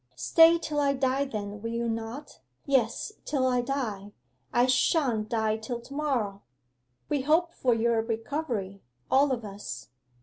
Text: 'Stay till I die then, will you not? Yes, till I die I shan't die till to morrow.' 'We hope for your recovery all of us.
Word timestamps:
'Stay 0.15 0.57
till 0.57 0.79
I 0.79 0.93
die 0.93 1.25
then, 1.25 1.61
will 1.61 1.69
you 1.69 1.87
not? 1.87 2.39
Yes, 2.65 3.11
till 3.23 3.45
I 3.45 3.61
die 3.61 4.13
I 4.51 4.65
shan't 4.65 5.29
die 5.29 5.57
till 5.57 5.79
to 5.79 5.93
morrow.' 5.93 6.41
'We 7.07 7.21
hope 7.21 7.53
for 7.53 7.75
your 7.75 8.01
recovery 8.01 8.81
all 9.11 9.31
of 9.31 9.45
us. 9.45 9.89